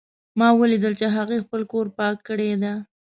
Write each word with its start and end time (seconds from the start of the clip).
ما 0.39 0.47
ولیدل 0.59 0.93
چې 0.99 1.05
هغې 1.15 1.37
خپل 1.45 1.61
کور 1.71 1.85
پاک 1.97 2.15
کړی 2.27 2.49
ده 2.63 2.73